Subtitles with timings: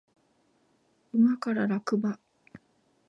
[1.13, 2.17] 馬から落馬